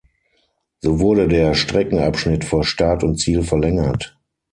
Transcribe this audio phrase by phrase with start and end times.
[0.81, 4.17] So wurde der Streckenabschnitt vor Start und Ziel verlängert.